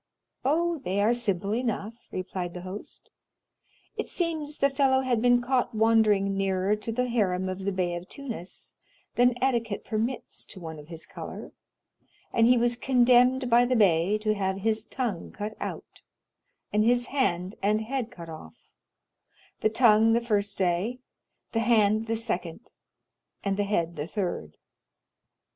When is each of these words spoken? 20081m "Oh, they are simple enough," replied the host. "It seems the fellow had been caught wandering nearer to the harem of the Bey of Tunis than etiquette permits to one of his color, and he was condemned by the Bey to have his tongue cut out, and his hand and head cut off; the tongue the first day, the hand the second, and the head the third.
20081m 0.43 0.51
"Oh, 0.55 0.79
they 0.79 0.99
are 0.99 1.13
simple 1.13 1.53
enough," 1.53 1.93
replied 2.11 2.55
the 2.55 2.61
host. 2.63 3.11
"It 3.95 4.09
seems 4.09 4.57
the 4.57 4.71
fellow 4.71 5.01
had 5.01 5.21
been 5.21 5.41
caught 5.43 5.75
wandering 5.75 6.35
nearer 6.35 6.75
to 6.75 6.91
the 6.91 7.07
harem 7.07 7.47
of 7.47 7.65
the 7.65 7.71
Bey 7.71 7.93
of 7.93 8.09
Tunis 8.09 8.73
than 9.13 9.35
etiquette 9.43 9.83
permits 9.85 10.43
to 10.45 10.59
one 10.59 10.79
of 10.79 10.87
his 10.87 11.05
color, 11.05 11.51
and 12.33 12.47
he 12.47 12.57
was 12.57 12.75
condemned 12.77 13.47
by 13.47 13.63
the 13.63 13.75
Bey 13.75 14.17
to 14.23 14.33
have 14.33 14.57
his 14.61 14.85
tongue 14.85 15.29
cut 15.31 15.53
out, 15.59 16.01
and 16.73 16.83
his 16.83 17.05
hand 17.13 17.53
and 17.61 17.81
head 17.81 18.09
cut 18.09 18.27
off; 18.27 18.57
the 19.59 19.69
tongue 19.69 20.13
the 20.13 20.19
first 20.19 20.57
day, 20.57 20.97
the 21.51 21.59
hand 21.59 22.07
the 22.07 22.15
second, 22.17 22.71
and 23.43 23.55
the 23.55 23.65
head 23.65 23.95
the 23.95 24.07
third. 24.07 24.57